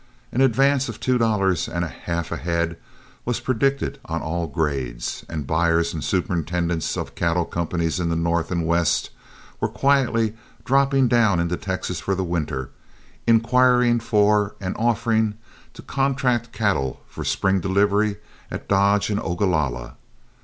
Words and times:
An 0.31 0.41
advance 0.41 0.89
of 0.89 0.99
two 0.99 1.19
dollars 1.19 1.67
and 1.69 1.85
a 1.85 1.87
half 1.87 2.31
a 2.31 2.37
head 2.37 2.75
was 3.23 3.39
predicted 3.39 3.99
on 4.05 4.19
all 4.19 4.47
grades, 4.47 5.23
and 5.29 5.45
buyers 5.45 5.93
and 5.93 6.03
superintendents 6.03 6.97
of 6.97 7.13
cattle 7.13 7.45
companies 7.45 7.99
in 7.99 8.09
the 8.09 8.15
North 8.15 8.49
and 8.49 8.65
West 8.65 9.11
were 9.59 9.67
quietly 9.69 10.35
dropping 10.65 11.07
down 11.07 11.39
into 11.39 11.55
Texas 11.55 11.99
for 11.99 12.15
the 12.15 12.23
winter, 12.23 12.71
inquiring 13.27 13.99
for 13.99 14.55
and 14.59 14.75
offering 14.79 15.35
to 15.75 15.83
contract 15.83 16.51
cattle 16.51 17.01
for 17.05 17.23
spring 17.23 17.59
delivery 17.59 18.17
at 18.49 18.67
Dodge 18.67 19.11
and 19.11 19.19
Ogalalla. 19.19 19.97